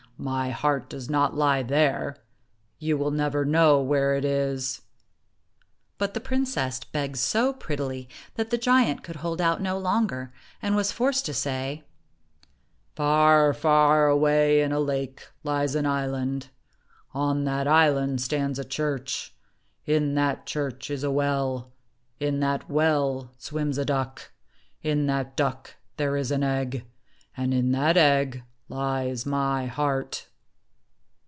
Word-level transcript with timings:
"My 0.31 0.51
heart 0.51 0.87
does 0.87 1.09
not 1.09 1.33
lie 1.35 1.63
there. 1.63 2.15
You 2.77 2.95
will 2.95 3.09
never 3.09 3.43
know 3.43 3.81
where 3.81 4.13
it 4.13 4.23
is." 4.23 4.81
But 5.97 6.13
the 6.13 6.19
princess 6.19 6.79
begged 6.79 7.17
so 7.17 7.51
prettily 7.53 8.07
that 8.35 8.51
the 8.51 8.57
giant 8.59 9.01
could 9.01 9.15
hold 9.15 9.41
out 9.41 9.63
no 9.63 9.79
longer, 9.79 10.31
and 10.61 10.75
was 10.75 10.91
forced 10.91 11.25
to 11.25 11.33
say, 11.33 11.85
"Far, 12.95 13.51
far 13.51 14.07
away 14.09 14.61
in 14.61 14.71
a 14.71 14.79
lake 14.79 15.27
lies 15.43 15.73
an 15.73 15.87
island; 15.87 16.49
on 17.15 17.43
that 17.45 17.67
island 17.67 18.21
stands 18.21 18.59
a 18.59 18.63
church; 18.63 19.33
in 19.87 20.13
that 20.13 20.45
church 20.45 20.91
is 20.91 21.03
a 21.03 21.09
well; 21.09 21.71
in 22.19 22.41
that 22.41 22.69
well 22.69 23.31
swims 23.39 23.79
a 23.79 23.85
duck; 23.85 24.31
in 24.83 25.07
that 25.07 25.35
duck 25.35 25.77
there 25.97 26.15
is 26.15 26.29
an 26.29 26.43
egg; 26.43 26.85
and 27.35 27.55
in 27.55 27.71
that 27.71 27.97
egg 27.97 28.43
lies 28.69 29.25
my 29.25 29.65
heart." 29.65 30.29